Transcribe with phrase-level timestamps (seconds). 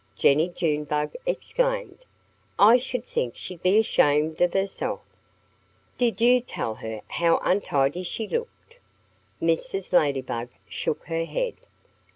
[0.15, 2.07] Jennie Junebug exclaimed.
[2.57, 5.01] "I should think she'd be ashamed of herself.
[5.99, 8.77] Did you tell her how untidy she looked?"
[9.39, 9.93] Mrs.
[9.93, 11.53] Ladybug shook her head.